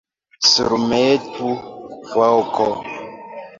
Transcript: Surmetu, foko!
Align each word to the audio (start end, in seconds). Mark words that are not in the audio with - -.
Surmetu, 0.51 1.53
foko! 2.15 2.67